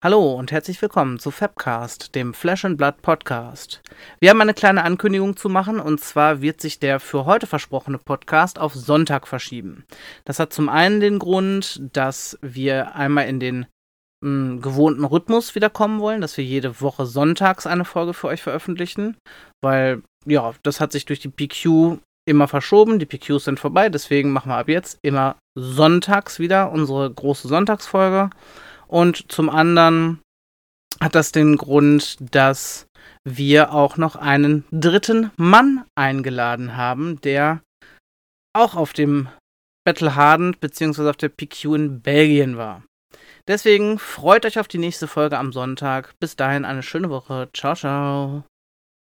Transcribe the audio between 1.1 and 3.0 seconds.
zu Fabcast, dem Flash and